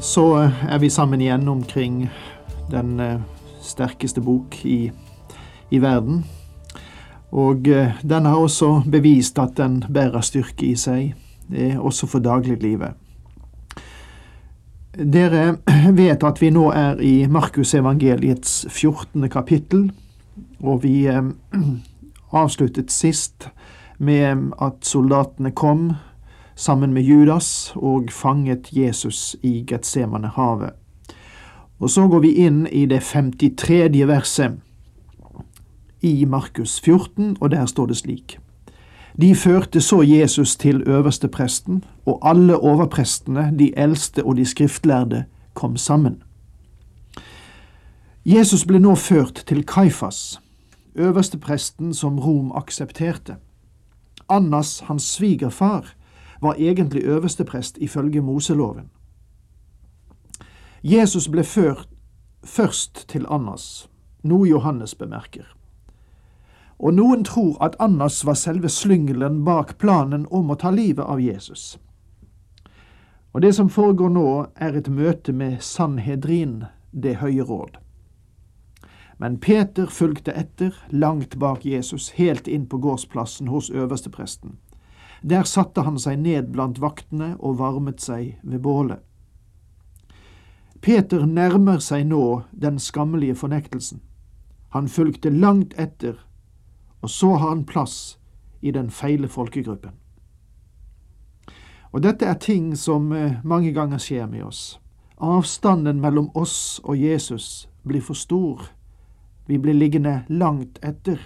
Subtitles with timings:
[0.00, 2.08] Så eh, er vi sammen igjen omkring
[2.70, 3.20] den eh,
[3.64, 4.90] sterkeste bok i,
[5.70, 6.24] i verden.
[7.32, 11.14] Og eh, den har også bevist at den bærer styrke i seg,
[11.78, 12.96] også for dagliglivet.
[14.96, 15.56] Dere
[16.00, 19.28] vet at vi nå er i Markusevangeliets 14.
[19.32, 19.90] kapittel,
[20.60, 21.06] og vi
[22.42, 23.48] avsluttet sist
[23.98, 25.94] med at soldatene kom
[26.56, 30.70] sammen med Judas og fanget Jesus i Getsemane-havet.
[31.78, 34.06] Og så går vi inn i det 53.
[34.08, 34.56] verset
[36.00, 38.38] i Markus 14, og der står det slik.
[39.20, 45.76] De førte så Jesus til øverstepresten, og alle overprestene, de eldste og de skriftlærde, kom
[45.76, 46.22] sammen.
[48.24, 50.40] Jesus ble nå ført til Kaifas,
[50.94, 53.36] øverstepresten som Rom aksepterte.
[54.28, 55.94] Annas, hans svigerfar,
[56.40, 58.90] var egentlig øversteprest ifølge Moseloven.
[60.82, 61.88] Jesus ble ført
[62.44, 63.88] først til Annas,
[64.22, 65.56] noe Johannes bemerker.
[66.78, 71.20] Og noen tror at Annas var selve slyngelen bak planen om å ta livet av
[71.20, 71.78] Jesus.
[73.32, 77.80] Og det som foregår nå, er et møte med Sanhedrin, det høye råd.
[79.18, 84.58] Men Peter fulgte etter, langt bak Jesus, helt inn på gårdsplassen hos øverstepresten.
[85.22, 89.00] Der satte han seg ned blant vaktene og varmet seg ved bålet.
[90.80, 94.02] Peter nærmer seg nå den skammelige fornektelsen.
[94.76, 96.18] Han fulgte langt etter,
[97.00, 98.18] og så har han plass
[98.60, 99.94] i den feile folkegruppen.
[101.92, 104.78] Og dette er ting som eh, mange ganger skjer med oss.
[105.16, 108.66] Avstanden mellom oss og Jesus blir for stor.
[109.46, 111.18] Vi blir liggende langt etter,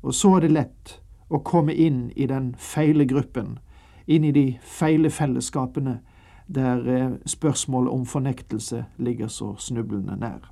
[0.00, 0.99] og så er det lett
[1.30, 3.58] å komme inn i den feile gruppen,
[4.06, 6.00] inn i de feile fellesskapene
[6.50, 10.50] der eh, spørsmålet om fornektelse ligger så snublende nær.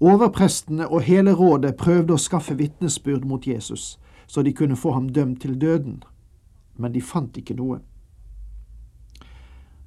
[0.00, 3.96] Overprestene og hele rådet prøvde å skaffe vitnesbyrd mot Jesus,
[4.26, 6.02] så de kunne få ham dømt til døden,
[6.76, 7.78] men de fant ikke noe.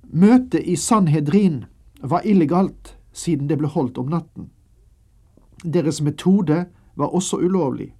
[0.09, 1.65] Møtet i Sanhedrin
[2.01, 4.49] var illegalt siden det ble holdt om natten.
[5.63, 6.65] Deres metode
[6.95, 7.91] var også ulovlig.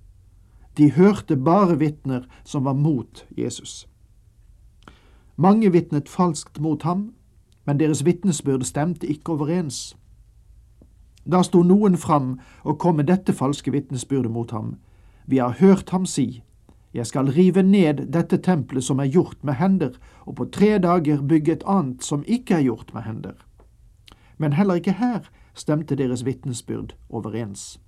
[0.78, 3.88] De hørte bare vitner som var mot Jesus.
[5.36, 7.14] Mange vitnet falskt mot ham,
[7.66, 9.96] men deres vitnesbyrd stemte ikke overens.
[11.32, 14.78] Da sto noen fram og kom med dette falske vitnesbyrdet mot ham.
[15.28, 16.44] Vi har hørt ham si,
[16.94, 19.92] Jeg skal rive ned dette tempelet som er gjort med hender,
[20.26, 23.46] og på tre dager bygge et annet som ikke er gjort med hender.
[24.38, 27.80] Men heller ikke her stemte deres vitnesbyrd overens.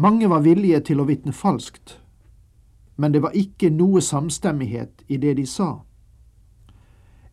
[0.00, 1.98] Mange var villige til å vitne falskt,
[2.96, 5.82] men det var ikke noe samstemmighet i det de sa.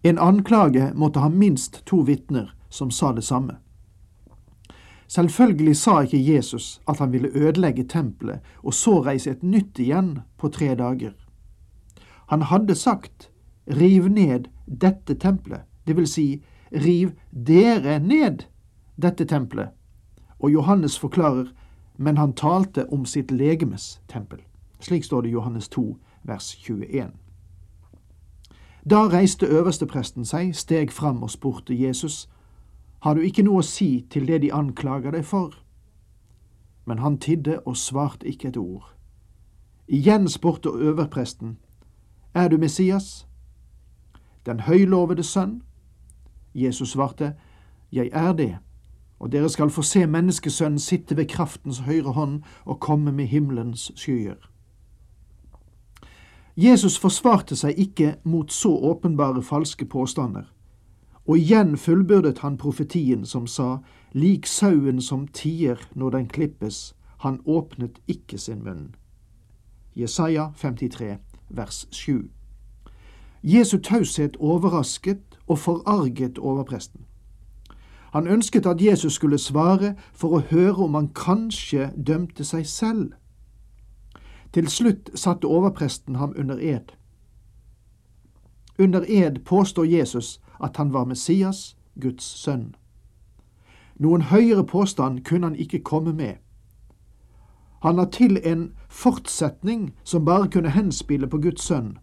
[0.03, 3.55] En anklage måtte ha minst to vitner som sa det samme.
[5.07, 10.09] Selvfølgelig sa ikke Jesus at han ville ødelegge tempelet og så reise et nytt igjen
[10.35, 11.13] på tre dager.
[12.27, 13.29] Han hadde sagt
[13.67, 16.43] riv ned dette tempelet, det vil si
[16.75, 18.43] riv dere ned
[18.99, 19.71] dette tempelet,
[20.43, 21.47] og Johannes forklarer
[21.97, 24.39] men han talte om sitt legemes tempel.
[24.79, 27.11] Slik står det i Johannes 2, vers 21.
[28.89, 32.29] Da reiste øverstepresten seg, steg fram og spurte Jesus,
[32.99, 35.53] Har du ikke noe å si til det de anklager deg for?
[36.85, 38.93] Men han tidde og svarte ikke et ord.
[39.87, 41.57] Igjen spurte øverpresten,
[42.33, 43.27] Er du Messias?
[44.45, 45.61] Den høylovede sønn?
[46.53, 47.33] Jesus svarte,
[47.91, 48.57] Jeg er det
[49.19, 53.91] og dere skal få se menneskesønnen sitte ved kraftens høyre hånd og komme med himmelens
[53.95, 54.37] skyer.
[56.57, 60.45] Jesus forsvarte seg ikke mot så åpenbare falske påstander,
[61.25, 63.77] og igjen fullbyrdet han profetien som sa,
[64.13, 68.95] lik sauen som tier når den klippes, han åpnet ikke sin munn.
[69.95, 71.17] Jesaja 53,
[71.49, 72.29] vers 7.
[73.43, 77.06] Jesu taushet overrasket og forarget overpresten.
[78.17, 83.11] Han ønsket at Jesus skulle svare for å høre om han kanskje dømte seg selv.
[84.53, 86.95] Til slutt satte overpresten ham under ed.
[88.79, 92.73] Under ed påstår Jesus at han var Messias, Guds sønn.
[93.99, 96.41] Noen høyere påstand kunne han ikke komme med.
[97.85, 101.99] Han la til en fortsetning som bare kunne henspille på Guds sønn.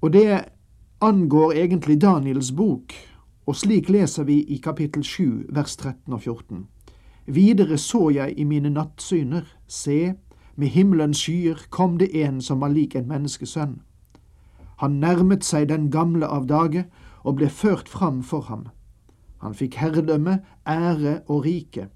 [0.00, 0.44] Og det
[1.00, 3.09] angår egentlig Daniels bok,
[3.50, 6.66] og slik leser vi i kapittel 7, vers 13 og 14.
[7.26, 10.14] Videre så jeg i mine nattsyner, se,
[10.54, 13.80] med himmelens skyer kom det en som var lik en menneskesønn.
[14.78, 16.84] Han nærmet seg den gamle av dage
[17.24, 18.68] og ble ført fram for ham.
[19.42, 21.88] Han fikk herredømme, ære og rike.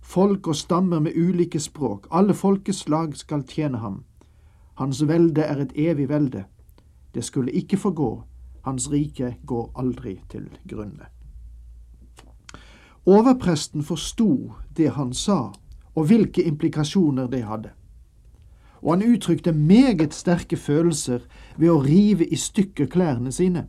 [0.00, 4.04] Folk og stammer med ulike språk, alle folkeslag skal tjene ham.
[4.78, 6.44] Hans velde er et evig velde.
[7.14, 8.12] Det skulle ikke forgå,
[8.62, 11.08] hans rike går aldri til grunne.
[13.06, 15.52] Overpresten forsto det han sa,
[15.94, 17.70] og hvilke implikasjoner det hadde.
[18.82, 21.20] Og han uttrykte meget sterke følelser
[21.56, 23.66] ved å rive i stykker klærne sine.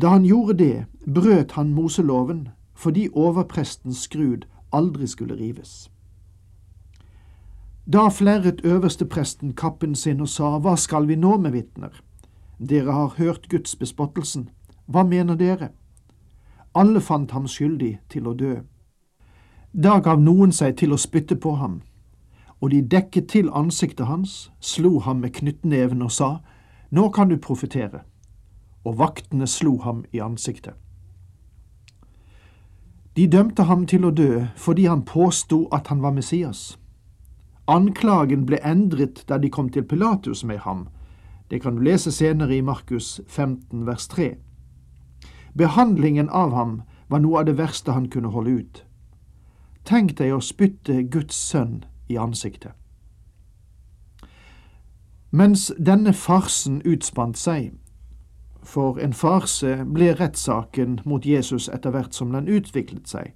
[0.00, 2.48] Da han gjorde det, brøt han Moseloven
[2.78, 5.90] fordi overprestens skrud aldri skulle rives.
[7.92, 11.90] Da flerret øverstepresten kappen sin og sa, Hva skal vi nå med vitner?
[12.58, 14.48] Dere har hørt gudsbespottelsen.
[14.86, 15.68] Hva mener dere?
[16.74, 18.56] Alle fant ham skyldig til å dø.
[19.72, 21.82] Da gav noen seg til å spytte på ham,
[22.60, 26.30] og de dekket til ansiktet hans, slo ham med knyttneven og sa,
[26.90, 28.00] Nå kan du profetere.
[28.84, 30.74] Og vaktene slo ham i ansiktet.
[33.16, 36.78] De dømte ham til å dø fordi han påsto at han var Messias.
[37.68, 40.88] Anklagen ble endret da de kom til Pilatus med ham.
[41.50, 44.34] Det kan du lese senere i Markus 15 vers 3.
[45.54, 48.84] Behandlingen av ham var noe av det verste han kunne holde ut.
[49.84, 52.72] Tenk deg å spytte Guds sønn i ansiktet.
[55.30, 57.72] Mens denne farsen utspant seg,
[58.62, 63.32] for en farse ble rettssaken mot Jesus etter hvert som den utviklet seg,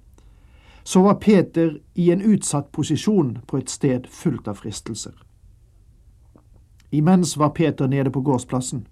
[0.83, 5.13] så var Peter i en utsatt posisjon på et sted fullt av fristelser.
[6.93, 8.87] Imens var Peter nede på gårdsplassen.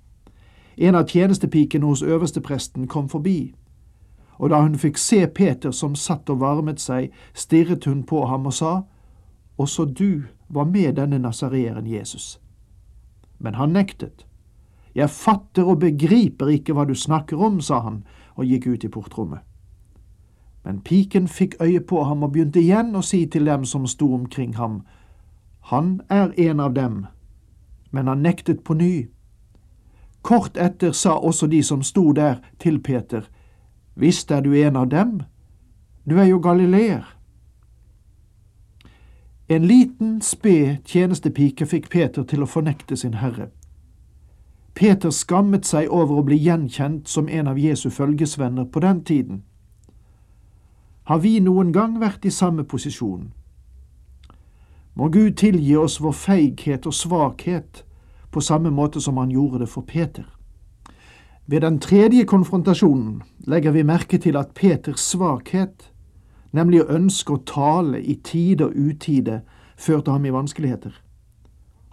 [0.78, 3.54] En av tjenestepikene hos øverstepresten kom forbi,
[4.42, 8.46] og da hun fikk se Peter som satt og varmet seg, stirret hun på ham
[8.46, 8.82] og sa,
[9.58, 12.40] Også du var med denne nasareeren Jesus.
[13.40, 14.26] Men han nektet.
[14.96, 18.04] Jeg fatter og begriper ikke hva du snakker om, sa han
[18.36, 19.40] og gikk ut i portrommet.
[20.66, 24.14] Men piken fikk øye på ham og begynte igjen å si til dem som sto
[24.14, 24.82] omkring ham,
[25.70, 27.06] Han er en av dem.
[27.92, 29.08] Men han nektet på ny.
[30.22, 33.22] Kort etter sa også de som sto der, til Peter,
[33.96, 35.22] Visst er du en av dem?
[36.10, 37.18] Du er jo galileer.
[39.50, 43.50] En liten, sped tjenestepike fikk Peter til å fornekte sin herre.
[44.74, 49.44] Peter skammet seg over å bli gjenkjent som en av Jesu følgesvenner på den tiden.
[51.04, 53.34] Har vi noen gang vært i samme posisjon?
[54.96, 57.84] Må Gud tilgi oss vår feighet og svakhet
[58.32, 60.26] på samme måte som han gjorde det for Peter.
[61.46, 65.92] Ved den tredje konfrontasjonen legger vi merke til at Peters svakhet,
[66.52, 69.42] nemlig å ønske å tale i tide og utide,
[69.78, 70.94] førte ham i vanskeligheter.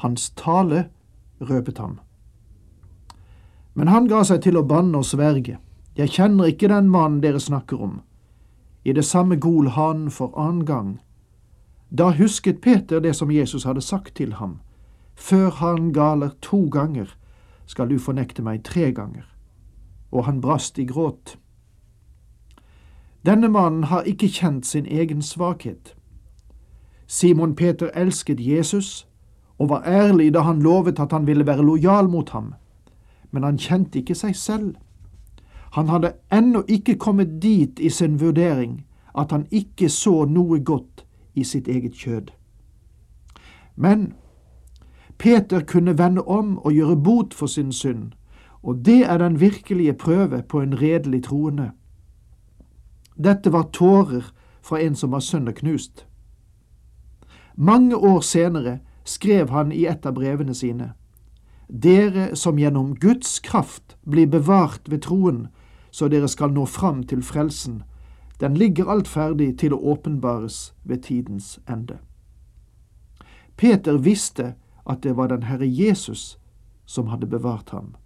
[0.03, 0.89] Hans tale
[1.41, 1.99] røpet ham.
[3.75, 5.59] Men han ga seg til å banne og sverge.
[5.99, 8.01] Jeg kjenner ikke den mannen dere snakker om.
[8.85, 10.99] I det samme gol han for annen gang.
[11.91, 14.59] Da husket Peter det som Jesus hadde sagt til ham.
[15.15, 17.17] Før han galer to ganger,
[17.67, 19.25] skal du fornekte meg tre ganger.
[20.13, 21.39] Og han brast i gråt.
[23.27, 25.95] Denne mannen har ikke kjent sin egen svakhet.
[27.07, 29.09] Simon Peter elsket Jesus
[29.59, 32.55] og var ærlig da han lovet at han ville være lojal mot ham,
[33.31, 34.75] men han kjente ikke seg selv.
[35.73, 38.85] Han hadde ennå ikke kommet dit i sin vurdering
[39.19, 40.98] at han ikke så noe godt
[41.39, 42.31] i sitt eget kjød.
[43.77, 44.13] Men
[45.19, 48.13] Peter kunne vende om og gjøre bot for sin synd,
[48.63, 51.71] og det er den virkelige prøve på en redelig troende.
[53.17, 56.07] Dette var tårer fra en som var sønderknust.
[57.57, 60.93] Mange år senere skrev han i et av brevene sine,
[61.69, 65.49] Dere som gjennom Guds kraft blir bevart ved troen,
[65.91, 67.83] så dere skal nå fram til frelsen,
[68.41, 71.99] den ligger alt ferdig til å åpenbares ved tidens ende.
[73.57, 74.55] Peter visste
[74.87, 76.39] at det var den Herre Jesus
[76.87, 77.97] som hadde bevart ham.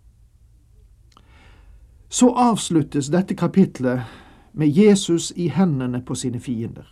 [2.08, 4.00] Så avsluttes dette kapitlet
[4.52, 6.88] med Jesus i hendene på sine fiender.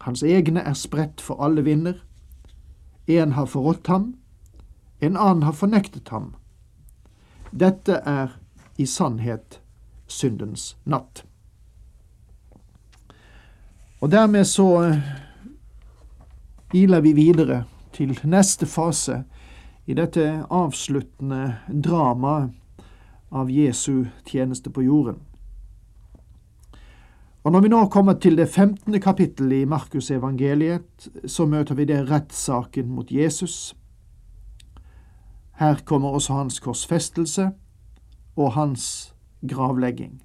[0.00, 1.94] Hans egne er spredt for alle vinder.
[3.06, 4.14] En har forrådt ham,
[5.00, 6.34] en annen har fornektet ham.
[7.52, 8.36] Dette er
[8.76, 9.60] i sannhet
[10.06, 11.24] syndens natt.
[14.04, 14.98] Og dermed så eh,
[16.76, 19.22] iler vi videre til neste fase
[19.86, 21.54] i dette avsluttende
[21.86, 22.50] dramaet
[23.32, 25.22] av Jesu tjeneste på jorden.
[27.44, 31.88] Og Når vi nå kommer til det femtende kapittelet i Markus evangeliet, så møter vi
[31.88, 33.74] det rettssaken mot Jesus.
[35.56, 37.50] Her kommer også hans korsfestelse
[38.36, 39.14] og hans
[39.48, 40.23] gravlegging.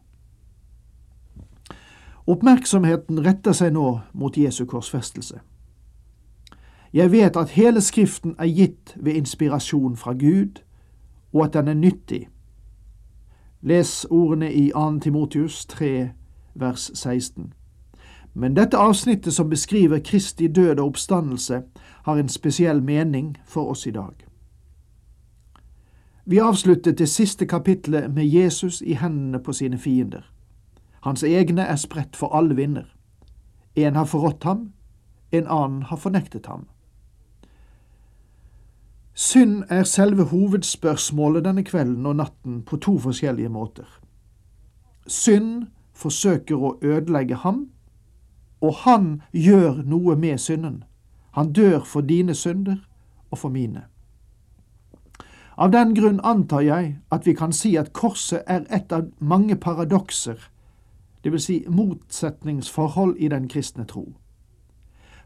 [2.29, 5.39] Oppmerksomheten retter seg nå mot Jesu korsfestelse.
[6.93, 10.61] Jeg vet at hele Skriften er gitt ved inspirasjon fra Gud,
[11.33, 12.27] og at den er nyttig.
[13.61, 14.99] Les ordene i 2.
[14.99, 16.09] Timotius 3,
[16.53, 17.53] vers 16.
[18.33, 21.61] Men dette avsnittet som beskriver Kristi død og oppstandelse,
[22.03, 24.13] har en spesiell mening for oss i dag.
[26.25, 30.21] Vi avsluttet det siste kapitlet med Jesus i hendene på sine fiender.
[31.01, 32.85] Hans egne er spredt for alle vinder.
[33.75, 34.71] En har forrådt ham,
[35.31, 36.67] en annen har fornektet ham.
[39.13, 43.87] Synd er selve hovedspørsmålet denne kvelden og natten på to forskjellige måter.
[45.07, 47.67] Synd forsøker å ødelegge ham,
[48.61, 50.83] og han gjør noe med synden.
[51.31, 52.77] Han dør for dine synder
[53.31, 53.83] og for mine.
[55.59, 59.55] Av den grunn antar jeg at vi kan si at korset er et av mange
[59.59, 60.39] paradokser,
[61.23, 61.43] dvs.
[61.43, 64.13] Si motsetningsforhold i den kristne tro.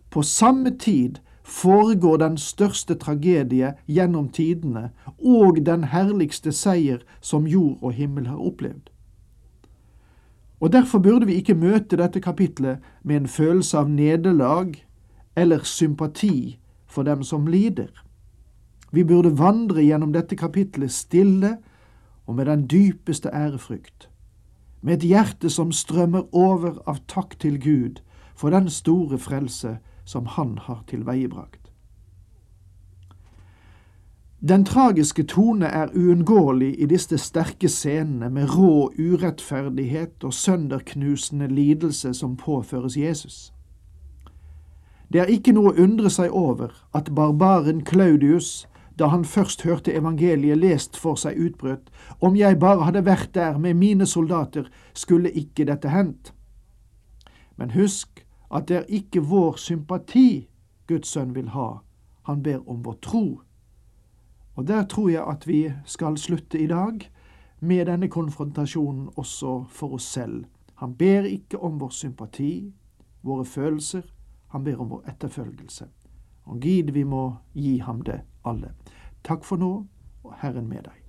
[0.10, 7.78] På samme tid foregår den største tragedie gjennom tidene og den herligste seier som jord
[7.82, 8.90] og himmel har opplevd.
[10.60, 14.86] Og Derfor burde vi ikke møte dette kapitlet med en følelse av nederlag
[15.36, 17.90] eller sympati for dem som lider.
[18.92, 21.58] Vi burde vandre gjennom dette kapitlet stille
[22.26, 24.10] og med den dypeste ærefrykt,
[24.84, 28.04] med et hjerte som strømmer over av takk til Gud
[28.36, 31.64] for den store frelse som han har tilveiebrakt.
[34.44, 42.14] Den tragiske tone er uunngåelig i disse sterke scenene med rå urettferdighet og sønderknusende lidelse
[42.14, 43.54] som påføres Jesus.
[45.14, 48.68] Det er ikke noe å undre seg over at barbaren Claudius,
[49.00, 51.90] da han først hørte evangeliet lest for seg, utbrøt
[52.22, 56.34] om jeg bare hadde vært der med mine soldater, skulle ikke dette hendt.
[57.58, 60.48] Men husk at det er ikke vår sympati
[60.88, 61.82] Guds sønn vil ha,
[62.28, 63.42] han ber om vår tro.
[64.56, 67.10] Og der tror jeg at vi skal slutte i dag,
[67.64, 70.44] med denne konfrontasjonen også for oss selv.
[70.76, 72.74] Han ber ikke om vår sympati,
[73.24, 74.04] våre følelser,
[74.52, 75.88] han ber om vår etterfølgelse.
[76.46, 78.74] Og gid vi må gi ham det alle.
[79.24, 79.72] Takk for nå,
[80.24, 81.00] og Herren med deg.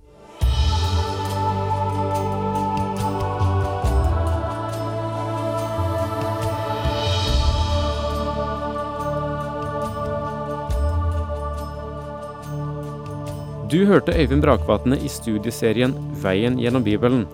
[13.71, 15.91] Du hørte Øyvind Brakvatne i studieserien
[16.23, 17.25] Veien gjennom Bibelen.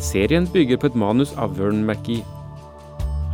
[0.00, 2.37] Serien bygger på et manus av Vern McGee.